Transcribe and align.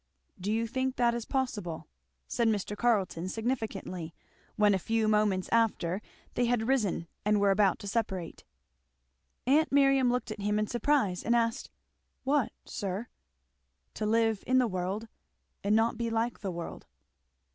"Do 0.39 0.51
you 0.51 0.65
think 0.65 0.95
that 0.95 1.13
is 1.13 1.25
possible?" 1.25 1.85
said 2.27 2.47
Mr. 2.47 2.75
Carleton 2.75 3.29
significantly, 3.29 4.15
when 4.55 4.73
a 4.73 4.79
few 4.79 5.07
moments 5.07 5.47
after 5.51 6.01
they 6.33 6.45
had 6.45 6.67
risen 6.67 7.07
and 7.23 7.39
were 7.39 7.51
about 7.51 7.77
to 7.77 7.87
separate. 7.87 8.43
Aunt 9.45 9.71
Miriam 9.71 10.11
looked 10.11 10.31
at 10.31 10.41
him 10.41 10.57
in 10.57 10.65
surprise 10.65 11.21
and 11.21 11.35
asked, 11.35 11.69
"What, 12.23 12.51
sir?" 12.65 13.09
"To 13.93 14.07
live 14.07 14.43
in 14.47 14.57
the 14.57 14.65
world 14.67 15.07
and 15.63 15.75
not 15.75 15.99
be 15.99 16.09
like 16.09 16.39
the 16.39 16.49
world?" 16.49 16.87